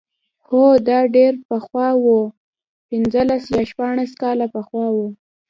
هو 0.47 0.63
دا 0.87 0.99
ډېر 1.15 1.33
پخوا 1.47 1.89
و 2.05 2.09
پنځلس 2.89 3.43
یا 3.55 3.61
شپاړس 3.69 4.11
کاله 4.21 4.45
پخوا 4.55 4.85
و. 4.95 4.97